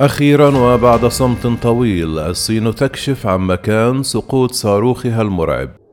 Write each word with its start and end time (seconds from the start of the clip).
أخيرا 0.00 0.58
وبعد 0.58 1.06
صمت 1.06 1.46
طويل 1.62 2.18
الصين 2.18 2.74
تكشف 2.74 3.26
عن 3.26 3.40
مكان 3.40 4.02
سقوط 4.02 4.52
صاروخها 4.52 5.22
المرعب. 5.22 5.85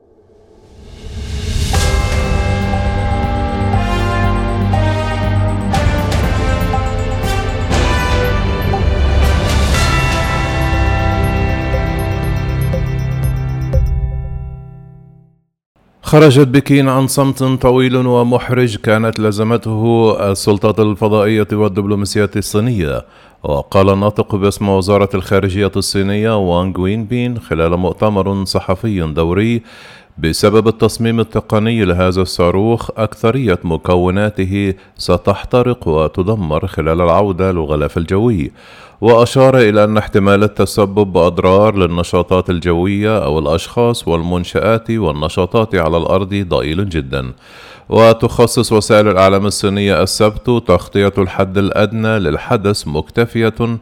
خرجت 16.14 16.48
بكين 16.48 16.88
عن 16.88 17.06
صمت 17.06 17.42
طويل 17.42 17.96
ومحرج 17.96 18.76
كانت 18.76 19.20
لزمته 19.20 20.14
السلطات 20.32 20.80
الفضائية 20.80 21.46
والدبلوماسية 21.52 22.30
الصينية. 22.36 23.04
وقال 23.42 23.90
الناطق 23.90 24.34
باسم 24.34 24.68
وزارة 24.68 25.08
الخارجية 25.14 25.72
الصينية 25.76 26.36
وانغ 26.36 26.80
وين 26.80 27.04
بين 27.04 27.38
خلال 27.38 27.76
مؤتمر 27.76 28.44
صحفي 28.44 29.00
دوري 29.00 29.62
بسبب 30.18 30.68
التصميم 30.68 31.20
التقني 31.20 31.84
لهذا 31.84 32.22
الصاروخ 32.22 32.90
أكثرية 32.96 33.58
مكوناته 33.64 34.74
ستحترق 34.98 35.88
وتدمر 35.88 36.66
خلال 36.66 37.00
العودة 37.00 37.52
للغلاف 37.52 37.98
الجوي. 37.98 38.52
وأشار 39.00 39.58
إلى 39.58 39.84
أن 39.84 39.96
احتمال 39.98 40.42
التسبب 40.42 41.12
بأضرار 41.12 41.76
للنشاطات 41.76 42.50
الجوية 42.50 43.24
أو 43.24 43.38
الأشخاص 43.38 44.08
والمنشآت 44.08 44.90
والنشاطات 44.90 45.74
على 45.74 45.96
الأرض 45.96 46.34
ضئيل 46.34 46.88
جدا. 46.88 47.32
وتخصص 47.88 48.72
وسائل 48.72 49.08
الإعلام 49.08 49.46
الصينية 49.46 50.02
السبت 50.02 50.46
تغطية 50.46 51.12
الحد 51.18 51.58
الأدنى 51.58 52.18
للحدث 52.18 52.88
مكتفية 52.88 53.78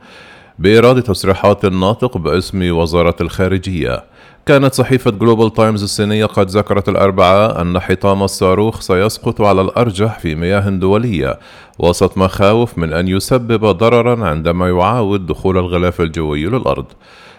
بإيراد 0.58 1.02
تصريحات 1.02 1.64
الناطق 1.64 2.18
باسم 2.18 2.76
وزارة 2.76 3.16
الخارجية. 3.20 4.04
كانت 4.46 4.74
صحيفة 4.74 5.10
جلوبال 5.10 5.52
تايمز 5.52 5.82
الصينية 5.82 6.26
قد 6.26 6.50
ذكرت 6.50 6.88
الأربعاء 6.88 7.60
أن 7.60 7.80
حطام 7.80 8.22
الصاروخ 8.22 8.80
سيسقط 8.80 9.40
على 9.40 9.60
الأرجح 9.60 10.18
في 10.18 10.34
مياه 10.34 10.68
دولية. 10.70 11.38
وسط 11.78 12.18
مخاوف 12.18 12.78
من 12.78 12.92
أن 12.92 13.08
يسبب 13.08 13.64
ضررا 13.64 14.26
عندما 14.26 14.68
يعاود 14.68 15.26
دخول 15.26 15.58
الغلاف 15.58 16.00
الجوي 16.00 16.44
للأرض. 16.46 16.84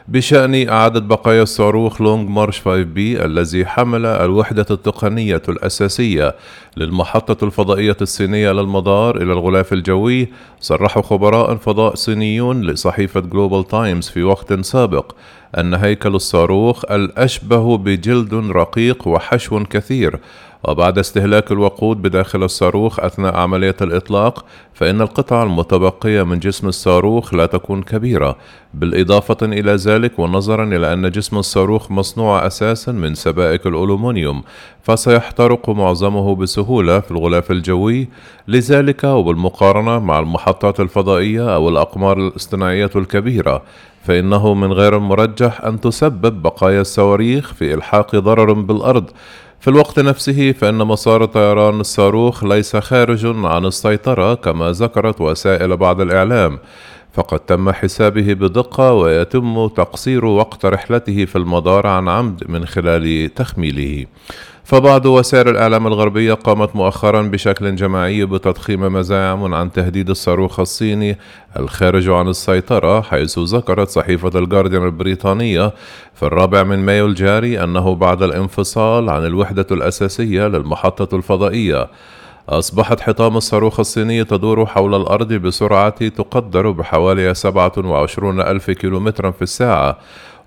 بشأن 0.08 0.70
إعادة 0.70 1.00
بقايا 1.00 1.44
الصاروخ 1.44 2.02
لونج 2.02 2.30
مارش 2.30 2.62
5 2.62 2.84
بي 2.84 3.26
الذي 3.26 3.66
حمل 3.66 4.06
الوحدة 4.06 4.66
التقنية 4.72 5.42
الأساسية 5.50 6.36
للمحطة 6.78 7.46
الفضائية 7.46 7.98
الصينية 8.02 8.52
للمدار 8.52 9.18
إلى 9.18 9.34
الغلاف 9.34 9.74
الجوي 9.74 10.28
صرح 10.60 11.00
خبراء 11.00 11.56
فضاء 11.56 11.96
صينيون 11.96 12.62
لصحيفة 12.62 13.20
جلوبال 13.20 13.68
تايمز 13.68 14.10
في 14.10 14.24
وقت 14.24 14.54
سابق. 14.54 15.12
أن 15.60 15.74
هيكل 15.74 16.16
الصاروخ 16.16 16.92
الأشبه 16.92 17.78
بجلد 17.78 18.34
رقيق 18.34 19.08
وحشو 19.08 19.64
كثير. 19.64 20.20
وبعد 20.68 21.00
استهلاك 21.00 21.52
الوقود 21.52 22.02
بداخل 22.02 22.44
الصاروخ 22.44 23.00
أثناء 23.00 23.38
عملية 23.38 23.76
الإطلاق 23.82 24.46
فإن 24.74 25.02
القطع 25.02 25.44
المتبقية 25.44 26.24
من 26.24 26.40
جسم 26.40 26.68
الصاروخ 26.68 27.34
لا 27.34 27.46
تكون 27.46 27.82
كبيرة. 27.84 28.36
بالإضافة 28.74 29.38
إلى 29.42 29.72
ذلك 29.76 30.20
ونظرا 30.20 30.64
إلى 30.64 30.94
أن 30.94 31.12
جسم 31.12 31.38
الصاروخ 31.38 31.92
مصنوع 31.92 32.48
أساسا 32.48 32.92
من 32.92 33.16
سبائك 33.16 33.68
الألومنيوم 33.68 34.44
فسيحترق 34.84 35.70
معظمه 35.70 36.36
بسهولة 36.36 37.00
في 37.00 37.12
الغلاف 37.12 37.52
الجوي. 37.52 38.08
لذلك 38.48 39.04
وبالمقارنة 39.04 40.00
مع 40.00 40.20
المحطات 40.20 40.80
الفضائية 40.80 41.56
أو 41.56 41.70
الأقمار 41.70 42.18
الاصطناعية 42.18 42.90
الكبيرة 42.96 43.64
فإنه 44.04 44.54
من 44.54 44.74
غير 44.74 44.98
المرجح 44.98 45.62
أن 45.62 45.82
تسبب 45.82 46.42
بقايا 46.42 46.82
الصواريخ 46.82 47.54
في 47.54 47.74
إلحاق 47.74 48.16
ضرر 48.16 48.54
بالأرض. 48.54 49.10
في 49.60 49.70
الوقت 49.70 50.00
نفسه 50.00 50.52
فإن 50.52 50.78
مسار 50.78 51.26
طيران 51.26 51.80
الصاروخ 51.80 52.44
ليس 52.44 52.76
خارج 52.76 53.26
عن 53.26 53.66
السيطرة 53.66 54.34
كما 54.34 54.72
ذكرت 54.72 55.22
وسائل 55.22 55.78
بعض 55.78 56.02
الإعلام. 56.02 56.60
فقد 57.14 57.40
تم 57.40 57.72
حسابه 57.72 58.34
بدقة 58.34 58.94
ويتم 58.94 59.68
تقصير 59.68 60.26
وقت 60.26 60.66
رحلته 60.66 61.26
في 61.26 61.36
المدار 61.36 61.88
عن 61.88 62.10
عمد 62.10 62.44
من 62.50 62.66
خلال 62.66 63.34
تخميله. 63.34 64.06
فبعض 64.66 65.06
وسائل 65.06 65.50
الإعلام 65.50 65.88
الغربية 65.88 66.34
قامت 66.34 66.76
مؤخرا 66.76 67.22
بشكل 67.22 67.76
جماعي 67.76 68.26
بتضخيم 68.26 68.94
مزاعم 68.94 69.54
عن 69.54 69.72
تهديد 69.72 70.10
الصاروخ 70.10 70.60
الصيني 70.60 71.18
الخارج 71.60 72.10
عن 72.10 72.28
السيطرة 72.28 73.02
حيث 73.02 73.40
ذكرت 73.40 73.90
صحيفة 73.90 74.40
الجارديان 74.40 74.86
البريطانية 74.86 75.74
في 76.14 76.24
الرابع 76.24 76.64
من 76.64 76.80
مايو 76.86 77.06
الجاري 77.06 77.64
أنه 77.64 77.96
بعد 77.96 78.24
الانفصال 78.24 79.10
عن 79.10 79.26
الوحدة 79.26 79.68
الأساسية 79.72 80.48
للمحطة 80.48 81.16
الفضائية 81.16 81.88
أصبحت 82.50 83.00
حطام 83.02 83.38
الصاروخ 83.38 83.80
الصيني 83.80 84.24
تدور 84.24 84.66
حول 84.66 84.96
الأرض 84.96 85.34
بسرعة 85.34 86.08
تقدر 86.08 86.72
بحوالي 86.72 87.34
27 87.34 88.42
ألف 88.42 88.72
كيلومترا 88.72 89.32
في 89.32 89.42
الساعة. 89.42 89.98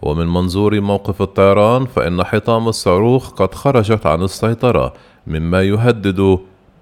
ومن 0.02 0.26
منظور 0.26 0.80
موقف 0.80 1.22
الطيران 1.22 1.86
فإن 1.86 2.24
حطام 2.24 2.68
الصاروخ 2.68 3.30
قد 3.30 3.54
خرجت 3.54 4.06
عن 4.06 4.22
السيطرة 4.22 4.92
مما 5.26 5.62
يهدد 5.62 6.38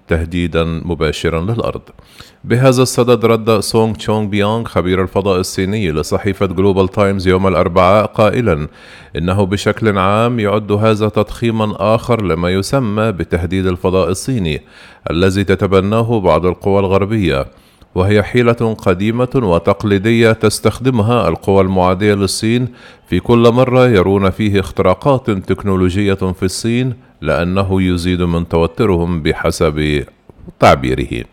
تهديدا 0.07 0.63
مباشرا 0.63 1.41
للأرض. 1.41 1.81
بهذا 2.43 2.81
الصدد 2.81 3.25
رد 3.25 3.59
سونغ 3.59 3.93
تشونغ 3.93 4.27
بيونغ 4.27 4.65
خبير 4.65 5.01
الفضاء 5.01 5.39
الصيني 5.39 5.91
لصحيفة 5.91 6.45
جلوبال 6.45 6.87
تايمز 6.87 7.27
يوم 7.27 7.47
الأربعاء 7.47 8.05
قائلا 8.05 8.67
إنه 9.15 9.45
بشكل 9.45 9.97
عام 9.97 10.39
يعد 10.39 10.71
هذا 10.71 11.09
تضخيما 11.09 11.95
آخر 11.95 12.21
لما 12.21 12.49
يسمى 12.49 13.11
بتهديد 13.11 13.67
الفضاء 13.67 14.09
الصيني 14.09 14.61
الذي 15.11 15.43
تتبناه 15.43 16.19
بعض 16.19 16.45
القوى 16.45 16.79
الغربية. 16.79 17.45
وهي 17.95 18.23
حيلة 18.23 18.75
قديمة 18.85 19.29
وتقليدية 19.35 20.31
تستخدمها 20.31 21.27
القوى 21.27 21.61
المعادية 21.61 22.13
للصين 22.13 22.67
في 23.07 23.19
كل 23.19 23.51
مرة 23.51 23.87
يرون 23.87 24.29
فيه 24.29 24.59
اختراقات 24.59 25.31
تكنولوجية 25.31 26.13
في 26.13 26.43
الصين 26.43 26.93
لأنه 27.21 27.81
يزيد 27.81 28.21
من 28.21 28.47
توترهم 28.47 29.21
بحسب 29.21 30.05
تعبيره. 30.59 31.23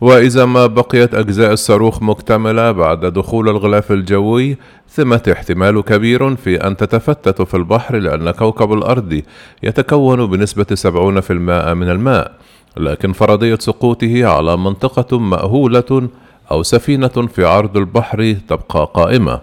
وإذا 0.00 0.44
ما 0.44 0.66
بقيت 0.66 1.14
أجزاء 1.14 1.52
الصاروخ 1.52 2.02
مكتملة 2.02 2.72
بعد 2.72 3.06
دخول 3.06 3.48
الغلاف 3.48 3.92
الجوي 3.92 4.56
ثمة 4.88 5.22
احتمال 5.32 5.80
كبير 5.80 6.36
في 6.36 6.56
أن 6.66 6.76
تتفتت 6.76 7.42
في 7.42 7.56
البحر 7.56 7.96
لأن 7.96 8.30
كوكب 8.30 8.72
الأرض 8.72 9.22
يتكون 9.62 10.26
بنسبة 10.26 10.66
70% 10.74 11.30
من 11.74 11.90
الماء. 11.90 12.32
لكن 12.76 13.12
فرضية 13.12 13.56
سقوطه 13.60 14.26
على 14.26 14.56
منطقة 14.56 15.18
مأهولة 15.18 16.08
أو 16.50 16.62
سفينة 16.62 17.08
في 17.08 17.44
عرض 17.44 17.76
البحر 17.76 18.36
تبقى 18.48 18.90
قائمة. 18.94 19.40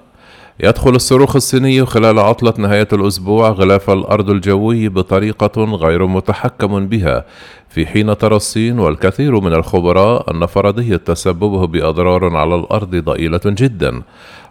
يدخل 0.60 0.96
الصاروخ 0.96 1.36
الصيني 1.36 1.86
خلال 1.86 2.20
عطلة 2.20 2.54
نهاية 2.58 2.88
الأسبوع 2.94 3.50
غلاف 3.50 3.90
الأرض 3.90 4.30
الجوي 4.30 4.90
بطريقة 4.90 5.64
غير 5.64 6.08
متحكم 6.08 6.88
بها 6.88 7.26
في 7.70 7.86
حين 7.86 8.18
ترى 8.18 8.36
الصين 8.36 8.80
والكثير 8.80 9.40
من 9.40 9.54
الخبراء 9.54 10.32
أن 10.32 10.46
فرضية 10.46 10.96
تسببه 10.96 11.68
بأضرار 11.68 12.36
على 12.36 12.56
الأرض 12.56 12.96
ضئيلة 12.96 13.42
جدا. 13.46 14.02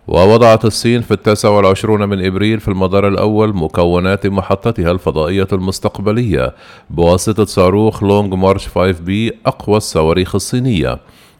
ووضعت 0.09 0.65
الصين 0.65 1.01
في 1.01 1.11
التاسع 1.11 1.49
والعشرون 1.49 2.09
من 2.09 2.27
إبريل 2.27 2.61
في 2.61 2.69
المدار 2.69 3.09
الأول 3.09 3.57
مكونات 3.57 4.27
محطتها 4.27 4.91
الفضائية 4.91 5.49
المستقبلية 5.53 6.55
بواسطة 6.91 7.45
صاروخ 7.45 8.03
لونج 8.03 8.35
مارش 8.35 8.69
5 8.69 9.01
بي 9.01 9.33
أقوى 9.47 9.77
الصواريخ 9.77 10.35
الصينية. 10.35 10.99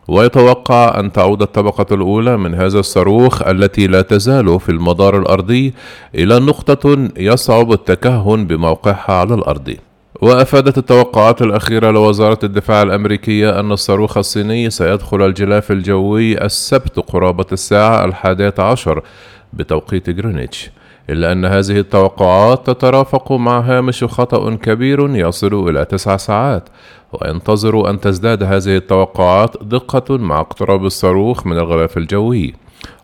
ويتوقع 0.09 1.01
أن 1.01 1.13
تعود 1.13 1.43
الطبقة 1.43 1.95
الأولى 1.95 2.37
من 2.37 2.55
هذا 2.55 2.79
الصاروخ 2.79 3.43
التي 3.43 3.87
لا 3.87 4.03
تزال 4.03 4.61
في 4.61 4.69
المدار 4.69 5.19
الأرضي 5.19 5.75
إلى 6.15 6.39
نقطة 6.41 7.09
يصعب 7.17 7.73
التكهن 7.73 8.47
بموقعها 8.47 9.13
على 9.13 9.35
الأرض. 9.35 9.77
وأفادت 10.23 10.79
التوقعات 10.79 11.43
الأخيرة 11.43 11.91
لوزارة 11.91 12.39
الدفاع 12.45 12.83
الأمريكية 12.83 13.61
أن 13.61 13.73
الصاروخ 13.73 14.19
الصيني 14.19 14.71
سيدخل 14.71 15.27
الجلاف 15.27 15.71
الجوي 15.71 16.45
السبت 16.45 16.99
قرابة 16.99 17.47
الساعة 17.53 18.05
الحادية 18.05 18.55
عشر 18.59 19.03
بتوقيت 19.53 20.11
جرينتش 20.11 20.71
إلا 21.11 21.33
أن 21.33 21.45
هذه 21.45 21.79
التوقعات 21.79 22.67
تترافق 22.67 23.33
مع 23.33 23.61
هامش 23.61 24.05
خطأ 24.05 24.55
كبير 24.55 25.17
يصل 25.17 25.69
إلى 25.69 25.85
تسع 25.85 26.17
ساعات 26.17 26.69
وينتظر 27.13 27.91
أن 27.91 28.01
تزداد 28.01 28.43
هذه 28.43 28.77
التوقعات 28.77 29.57
دقة 29.63 30.17
مع 30.17 30.41
اقتراب 30.41 30.85
الصاروخ 30.85 31.47
من 31.47 31.59
الغلاف 31.59 31.97
الجوي. 31.97 32.55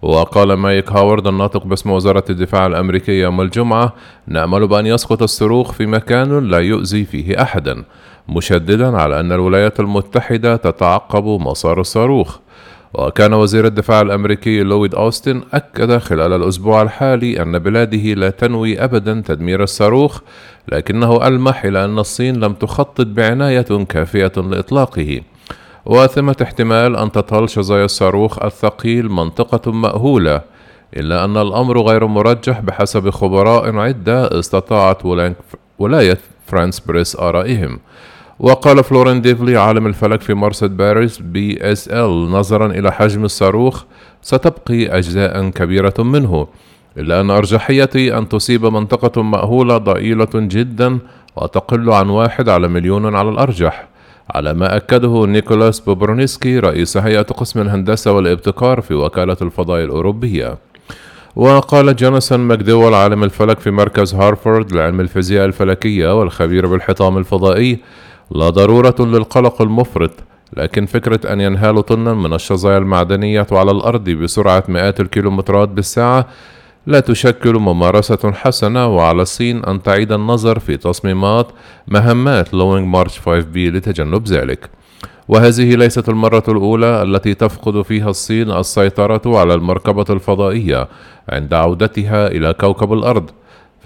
وقال 0.02 0.52
مايك 0.52 0.92
هاورد 0.92 1.26
الناطق 1.26 1.66
باسم 1.66 1.90
وزارة 1.90 2.24
الدفاع 2.30 2.66
الأمريكية 2.66 3.22
يوم 3.22 3.40
الجمعة 3.40 3.92
نأمل 4.26 4.66
بأن 4.66 4.86
يسقط 4.86 5.22
الصاروخ 5.22 5.72
في 5.72 5.86
مكان 5.86 6.48
لا 6.48 6.58
يؤذي 6.58 7.04
فيه 7.04 7.42
أحدا 7.42 7.84
مشددا 8.28 8.96
على 8.96 9.20
أن 9.20 9.32
الولايات 9.32 9.80
المتحدة 9.80 10.56
تتعقب 10.56 11.24
مسار 11.24 11.80
الصاروخ. 11.80 12.38
وكان 12.94 13.32
وزير 13.32 13.66
الدفاع 13.66 14.00
الأمريكي 14.00 14.62
لويد 14.62 14.94
أوستن 14.94 15.42
أكد 15.52 15.98
خلال 15.98 16.32
الأسبوع 16.32 16.82
الحالي 16.82 17.42
أن 17.42 17.58
بلاده 17.58 18.14
لا 18.14 18.30
تنوي 18.30 18.84
أبدا 18.84 19.22
تدمير 19.26 19.62
الصاروخ 19.62 20.20
لكنه 20.72 21.26
ألمح 21.26 21.64
إلى 21.64 21.84
أن 21.84 21.98
الصين 21.98 22.36
لم 22.40 22.52
تخطط 22.52 23.06
بعناية 23.06 23.84
كافية 23.88 24.32
لإطلاقه. 24.36 25.20
وثمة 25.86 26.36
احتمال 26.42 26.96
أن 26.96 27.12
تطال 27.12 27.50
شظايا 27.50 27.84
الصاروخ 27.84 28.42
الثقيل 28.42 29.08
منطقة 29.08 29.72
مأهولة 29.72 30.40
إلا 30.96 31.24
أن 31.24 31.36
الأمر 31.36 31.80
غير 31.80 32.06
مرجح 32.06 32.60
بحسب 32.60 33.10
خبراء 33.10 33.76
عدة 33.76 34.38
استطلعت 34.38 35.06
وكالة 35.78 36.18
فرانس 36.46 36.80
بريس 36.80 37.16
آرائهم. 37.16 37.78
وقال 38.40 38.84
فلورين 38.84 39.20
ديفلي 39.20 39.56
عالم 39.56 39.86
الفلك 39.86 40.20
في 40.20 40.34
مرصد 40.34 40.76
باريس 40.76 41.18
بي 41.18 41.72
إس 41.72 41.88
إل 41.88 42.28
نظرا 42.30 42.66
إلى 42.66 42.92
حجم 42.92 43.24
الصاروخ 43.24 43.84
ستبقي 44.22 44.86
أجزاء 44.86 45.48
كبيرة 45.48 45.94
منه. 45.98 46.46
إلا 46.98 47.20
أن 47.20 47.30
أرجحية 47.30 48.18
أن 48.18 48.28
تصيب 48.28 48.66
منطقة 48.66 49.22
مأهولة 49.22 49.78
ضئيلة 49.78 50.28
جدا 50.34 50.98
وتقل 51.36 51.90
عن 51.90 52.08
واحد 52.08 52.48
على 52.48 52.68
مليون 52.68 53.14
على 53.16 53.28
الأرجح 53.28 53.88
على 54.30 54.54
ما 54.54 54.76
أكده 54.76 55.26
نيكولاس 55.26 55.80
بوبرونيسكي 55.80 56.58
رئيس 56.58 56.96
هيئة 56.96 57.22
قسم 57.22 57.60
الهندسة 57.60 58.12
والابتكار 58.12 58.80
في 58.80 58.94
وكالة 58.94 59.36
الفضاء 59.42 59.84
الأوروبية. 59.84 60.58
وقال 61.36 61.96
جوناثان 61.96 62.40
ماكديول 62.40 62.94
عالم 62.94 63.24
الفلك 63.24 63.60
في 63.60 63.70
مركز 63.70 64.14
هارفارد 64.14 64.72
لعلم 64.72 65.00
الفيزياء 65.00 65.46
الفلكية 65.46 66.20
والخبير 66.20 66.66
بالحطام 66.66 67.18
الفضائي 67.18 67.78
لا 68.30 68.50
ضرورة 68.50 68.94
للقلق 69.00 69.62
المفرط 69.62 70.10
لكن 70.56 70.86
فكرة 70.86 71.32
أن 71.32 71.40
ينهال 71.40 71.86
طنا 71.86 72.14
من 72.14 72.34
الشظايا 72.34 72.78
المعدنية 72.78 73.46
على 73.52 73.70
الأرض 73.70 74.10
بسرعة 74.10 74.64
مئات 74.68 75.00
الكيلومترات 75.00 75.68
بالساعة 75.68 76.26
لا 76.86 77.00
تشكل 77.00 77.54
ممارسة 77.54 78.32
حسنة 78.32 78.86
وعلى 78.96 79.22
الصين 79.22 79.64
أن 79.64 79.82
تعيد 79.82 80.12
النظر 80.12 80.58
في 80.58 80.76
تصميمات 80.76 81.46
مهمات 81.88 82.54
لونج 82.54 82.86
مارش 82.86 83.18
5B 83.18 83.56
لتجنب 83.56 84.28
ذلك. 84.28 84.70
وهذه 85.28 85.74
ليست 85.74 86.08
المرة 86.08 86.42
الأولى 86.48 87.02
التي 87.02 87.34
تفقد 87.34 87.82
فيها 87.82 88.10
الصين 88.10 88.50
السيطرة 88.50 89.38
على 89.38 89.54
المركبة 89.54 90.04
الفضائية 90.10 90.88
عند 91.28 91.54
عودتها 91.54 92.26
إلى 92.26 92.52
كوكب 92.52 92.92
الأرض. 92.92 93.30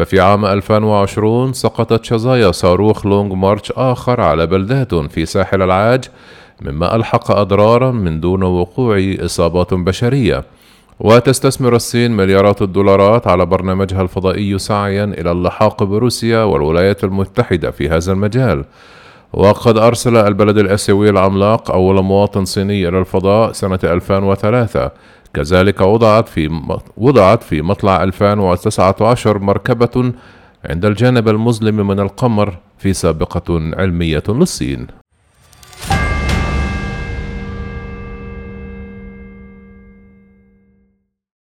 ففي 0.03 0.21
عام 0.21 0.45
2020 0.45 1.53
سقطت 1.53 2.05
شظايا 2.05 2.53
صاروخ 2.53 3.07
لونج 3.07 3.33
مارش 3.33 3.73
آخر 3.73 4.21
على 4.21 4.47
بلدات 4.47 4.95
في 4.95 5.27
ساحل 5.27 5.63
العاج 5.63 6.05
مما 6.63 6.97
ألحق 6.97 7.31
أضرارا 7.31 7.91
من 7.91 8.21
دون 8.21 8.43
وقوع 8.43 9.15
إصابات 9.21 9.75
بشرية. 9.75 10.45
وتستثمر 11.01 11.77
الصين 11.77 12.11
مليارات 12.11 12.63
الدولارات 12.63 13.27
على 13.27 13.47
برنامجها 13.47 14.03
الفضائي 14.03 14.59
سعيا 14.59 15.05
إلى 15.05 15.33
اللحاق 15.33 15.83
بروسيا 15.83 16.43
والولايات 16.43 17.05
المتحدة 17.05 17.71
في 17.71 17.89
هذا 17.89 18.13
المجال. 18.13 18.65
وقد 19.33 19.79
أرسل 19.79 20.17
البلد 20.17 20.59
الآسيوي 20.59 21.11
العملاق 21.11 21.71
أول 21.71 22.03
مواطن 22.03 22.45
صيني 22.45 22.89
إلى 22.89 22.99
الفضاء 22.99 23.53
سنة 23.53 23.81
2003 23.85 24.91
كذلك 25.35 25.81
وضعت 25.81 26.29
في 26.29 26.61
وضعت 26.97 27.43
في 27.43 27.63
مطلع 27.63 28.03
2019 28.03 29.39
مركبة 29.39 30.13
عند 30.65 30.85
الجانب 30.85 31.29
المظلم 31.29 31.87
من 31.87 32.01
القمر 32.01 32.59
في 32.79 32.93
سابقة 32.93 33.61
علمية 33.77 34.23
للصين. 34.29 35.02